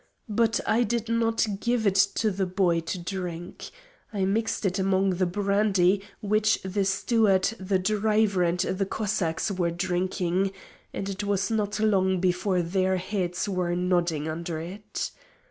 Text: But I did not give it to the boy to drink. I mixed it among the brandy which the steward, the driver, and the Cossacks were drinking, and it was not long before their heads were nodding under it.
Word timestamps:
But 0.29 0.59
I 0.65 0.81
did 0.81 1.09
not 1.09 1.45
give 1.59 1.85
it 1.85 1.93
to 1.93 2.31
the 2.31 2.47
boy 2.47 2.79
to 2.79 2.97
drink. 2.97 3.69
I 4.11 4.25
mixed 4.25 4.65
it 4.65 4.79
among 4.79 5.11
the 5.11 5.27
brandy 5.27 6.01
which 6.21 6.59
the 6.63 6.85
steward, 6.85 7.43
the 7.59 7.77
driver, 7.77 8.41
and 8.41 8.57
the 8.59 8.87
Cossacks 8.87 9.51
were 9.51 9.69
drinking, 9.69 10.53
and 10.91 11.07
it 11.07 11.23
was 11.23 11.51
not 11.51 11.79
long 11.79 12.19
before 12.19 12.63
their 12.63 12.97
heads 12.97 13.47
were 13.47 13.75
nodding 13.75 14.27
under 14.27 14.59
it. 14.59 15.11